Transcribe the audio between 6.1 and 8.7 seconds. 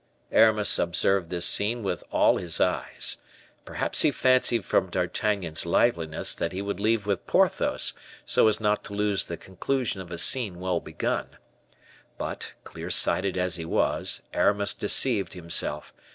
that he would leave with Porthos, so as